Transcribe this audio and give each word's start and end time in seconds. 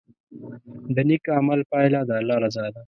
د 0.95 0.97
نیک 1.09 1.25
عمل 1.37 1.59
پایله 1.71 1.99
د 2.07 2.11
الله 2.19 2.37
رضا 2.45 2.65
ده. 2.73 2.79